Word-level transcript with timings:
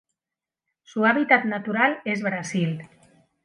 Su 0.81 1.05
hábitat 1.05 1.45
natural 1.45 1.99
es 2.05 2.23
Brasil. 2.23 2.89